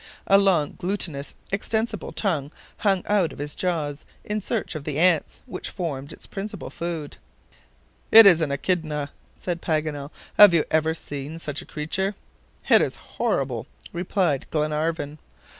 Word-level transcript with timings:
A 0.25 0.39
long 0.39 0.77
glutinous 0.79 1.35
extensible 1.51 2.11
tongue 2.11 2.49
hung 2.77 3.03
out 3.05 3.31
of 3.31 3.37
his 3.37 3.53
jaws 3.53 4.03
in 4.25 4.41
search 4.41 4.73
of 4.73 4.83
the 4.83 4.97
ants, 4.97 5.41
which 5.45 5.69
formed 5.69 6.11
its 6.11 6.25
principal 6.25 6.71
food. 6.71 7.17
"It 8.11 8.25
is 8.25 8.41
an 8.41 8.51
echidna," 8.51 9.11
said 9.37 9.61
Paganel. 9.61 10.09
"Have 10.39 10.55
you 10.55 10.65
ever 10.71 10.95
seen 10.95 11.37
such 11.37 11.61
a 11.61 11.67
creature?" 11.69 12.15
"It 12.67 12.81
is 12.81 12.95
horrible," 12.95 13.67
replied 13.93 14.47
Glenarvan. 14.49 15.19